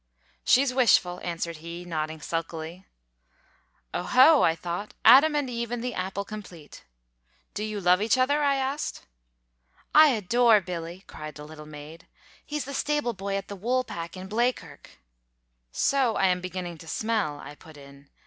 [0.43, 2.87] "She's wishful," answered he, nodding sulkily.
[3.93, 6.83] "Oho!" I thought; "Adam and Eve and the apple, complete.
[7.53, 9.05] Do you love each other?" I asked.
[9.93, 12.07] "I adore Billy," cried the little maid
[12.43, 14.97] "he's the stable boy at the 'Woolpack' in Blea kirk"
[15.91, 18.09] "So I am beginning to smell," I put in.